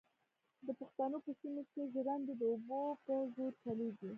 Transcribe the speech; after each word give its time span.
د 0.65 0.67
پښتنو 0.79 1.17
په 1.25 1.31
سیمو 1.39 1.63
کې 1.71 1.91
ژرندې 1.93 2.33
د 2.37 2.41
اوبو 2.53 2.81
په 3.05 3.13
زور 3.35 3.51
چلېږي. 3.63 4.09